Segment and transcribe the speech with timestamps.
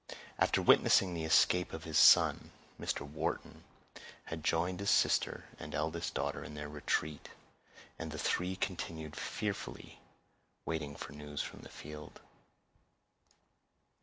[0.39, 3.01] After witnessing the escape of his son, Mr.
[3.07, 3.63] Wharton
[4.25, 7.29] had joined his sister and eldest daughter in their retreat,
[7.99, 9.99] and the three continued fearfully
[10.65, 12.19] waiting for news from the field.